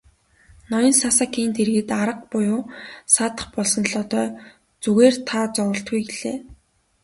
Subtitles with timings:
[0.71, 2.61] Ноён Сасакийн дэргэд арга буюу
[3.15, 4.27] саатах болсон Лодой
[4.83, 6.37] "Зүгээр та зоволтгүй" гэлээ.